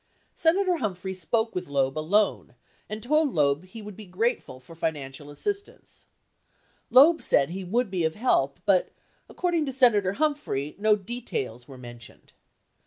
[0.33, 2.55] Senator Humphrey spoke with Loeb alone
[2.89, 6.07] and told Loeb that he would be grateful for financial assistance.
[6.89, 8.89] Loeb gmU 1 h' would be of help but,
[9.29, 12.33] according to Senator Humphrey, no de tails were mentioned.